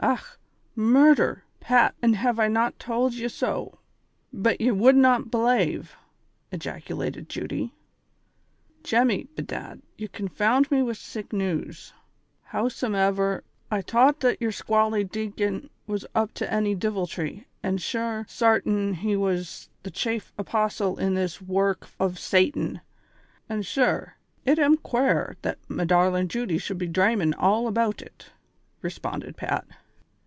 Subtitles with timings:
[0.08, 0.38] Och,
[0.76, 3.80] murdher, Pat, an' have I not tould ye so,
[4.32, 5.96] but ye would not belave,"
[6.52, 7.74] ejaculated Judy.
[8.84, 11.92] "Jemmy, bedad, ye confound me Avid sich news;
[12.44, 18.24] how somever, I tought tluit yer squally dacon was up to any diviltry, an' shure,
[18.28, 22.80] sartin he was the chafe apostle in this work ov Satin;
[23.48, 24.14] an' shure,
[24.44, 28.30] it am quare that me darlin' Judy should be drameing all aboot it,"
[28.80, 29.66] responded Pat.